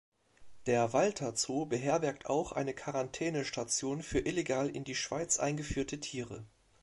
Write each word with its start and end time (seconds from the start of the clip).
Der 0.65 0.93
Walter 0.93 1.35
Zoo 1.35 1.67
beherbergt 1.67 2.25
auch 2.25 2.53
eine 2.53 2.73
Quarantänestation 2.73 4.01
für 4.01 4.17
illegal 4.17 4.67
in 4.67 4.83
die 4.83 4.95
Schweiz 4.95 5.37
eingeführte 5.37 5.99
Tiere. 5.99 6.43